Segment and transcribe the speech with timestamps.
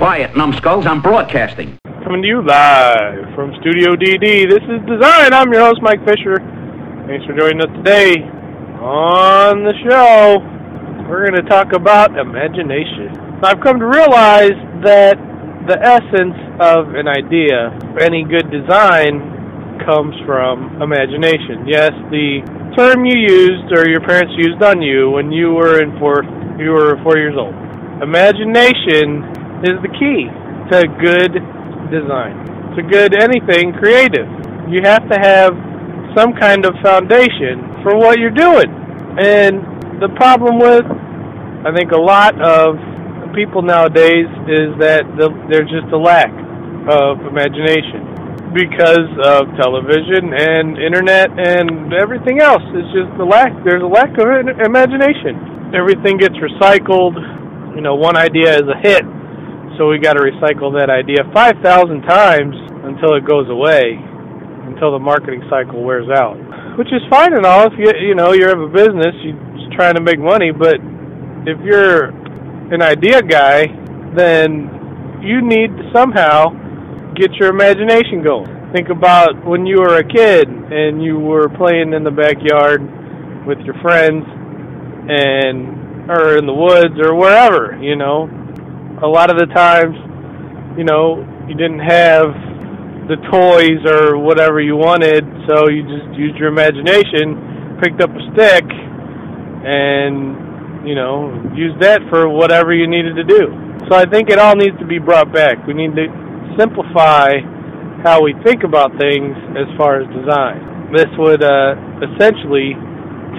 [0.00, 0.86] Quiet, numbskulls.
[0.86, 1.76] I'm broadcasting.
[1.84, 4.48] Coming to you live from Studio DD.
[4.48, 5.36] This is Design.
[5.36, 6.40] I'm your host, Mike Fisher.
[7.04, 8.16] Thanks for joining us today.
[8.80, 10.40] On the show,
[11.04, 13.12] we're going to talk about imagination.
[13.44, 14.56] I've come to realize
[14.88, 15.20] that
[15.68, 17.68] the essence of an idea,
[18.00, 21.68] any good design, comes from imagination.
[21.68, 22.40] Yes, the
[22.72, 26.24] term you used or your parents used on you when you were in fourth,
[26.56, 27.52] you were four years old.
[28.00, 30.28] Imagination is the key
[30.72, 31.32] to good
[31.92, 32.34] design,
[32.76, 34.28] to good anything creative.
[34.70, 35.52] You have to have
[36.16, 38.70] some kind of foundation for what you're doing.
[39.18, 39.60] And
[40.00, 40.86] the problem with,
[41.66, 42.76] I think, a lot of
[43.34, 46.32] people nowadays is that the, there's just a lack
[46.88, 48.06] of imagination
[48.54, 52.62] because of television and internet and everything else.
[52.74, 53.52] It's just the lack.
[53.62, 54.26] There's a lack of
[54.64, 55.70] imagination.
[55.74, 57.14] Everything gets recycled
[57.74, 59.04] you know, one idea is a hit,
[59.80, 62.52] so we got to recycle that idea 5,000 times
[62.84, 63.96] until it goes away,
[64.68, 66.36] until the marketing cycle wears out.
[66.76, 69.94] Which is fine and all if you you know you have a business, you're trying
[69.94, 70.76] to make money, but
[71.48, 72.12] if you're
[72.68, 73.72] an idea guy,
[74.14, 74.68] then
[75.24, 76.52] you need to somehow
[77.16, 78.52] get your imagination going.
[78.76, 82.84] Think about when you were a kid and you were playing in the backyard
[83.48, 84.28] with your friends
[85.08, 88.28] and or in the woods or wherever, you know.
[89.02, 89.96] A lot of the times,
[90.76, 92.36] you know, you didn't have
[93.08, 98.22] the toys or whatever you wanted, so you just used your imagination, picked up a
[98.36, 98.62] stick,
[99.64, 103.48] and, you know, used that for whatever you needed to do.
[103.88, 105.66] So I think it all needs to be brought back.
[105.66, 106.06] We need to
[106.60, 107.40] simplify
[108.04, 110.92] how we think about things as far as design.
[110.92, 112.76] This would uh, essentially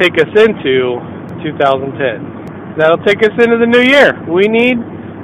[0.00, 0.98] take us into
[1.44, 2.76] 2010.
[2.80, 4.16] That'll take us into the new year.
[4.24, 4.80] We need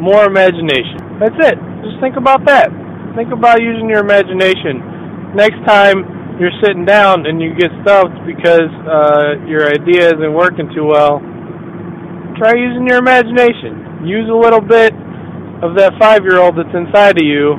[0.00, 1.18] more imagination.
[1.18, 1.56] That's it.
[1.82, 2.70] Just think about that.
[3.16, 5.34] Think about using your imagination.
[5.34, 6.06] Next time
[6.38, 11.18] you're sitting down and you get stumped because uh, your idea isn't working too well,
[12.38, 14.06] try using your imagination.
[14.06, 14.94] Use a little bit
[15.62, 17.58] of that five year old that's inside of you,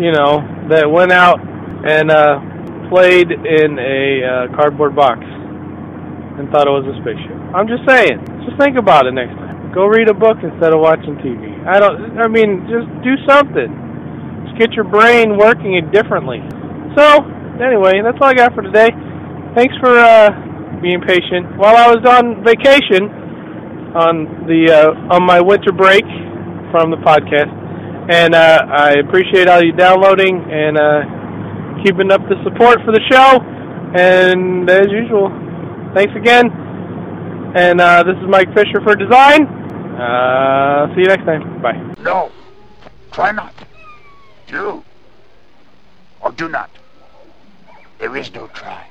[0.00, 0.40] you know,
[0.72, 2.40] that went out and uh,
[2.88, 7.36] played in a uh, cardboard box and thought it was a spaceship.
[7.52, 8.16] I'm just saying.
[8.48, 9.51] Just think about it next time.
[9.74, 11.66] Go read a book instead of watching TV.
[11.66, 12.18] I don't.
[12.20, 13.72] I mean, just do something.
[14.44, 16.44] Just get your brain working differently.
[16.96, 17.24] So,
[17.56, 18.90] anyway, that's all I got for today.
[19.56, 20.28] Thanks for uh,
[20.82, 21.56] being patient.
[21.56, 23.08] While I was on vacation,
[23.96, 26.04] on the uh, on my winter break
[26.70, 27.48] from the podcast,
[28.12, 33.00] and uh, I appreciate all you downloading and uh, keeping up the support for the
[33.10, 33.40] show.
[33.96, 35.32] And as usual,
[35.94, 36.50] thanks again.
[37.56, 39.61] And uh, this is Mike Fisher for Design.
[39.98, 41.60] Uh, see you next time.
[41.60, 41.94] Bye.
[42.02, 42.30] No.
[43.12, 43.54] Try not.
[44.46, 44.82] Do.
[46.20, 46.70] Or do not.
[47.98, 48.86] There is no try.